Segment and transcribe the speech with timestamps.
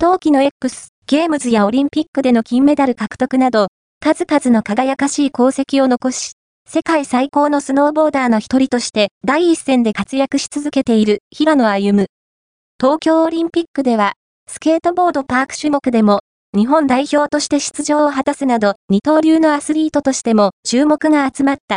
[0.00, 3.66] 冬季の X ゲームズやオリンピックでの金メダル獲得など、
[3.98, 6.34] 数々の輝かしい功績を残し、
[6.68, 12.06] 世界最高のスノーボーダーの一人として第一線で活躍し続けている平野歩夢。
[12.80, 14.12] 東京オリンピックでは、
[14.48, 16.20] スケートボードパーク種目でも、
[16.56, 21.76] 日本代表として出場を果たすなど、二刀流のアスリートとしても注目が集まった